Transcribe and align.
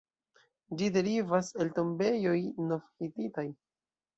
Ĝi 0.79 0.87
derivas 0.95 1.51
el 1.65 1.69
tombejoj 1.77 2.35
nov-hititaj. 2.73 3.47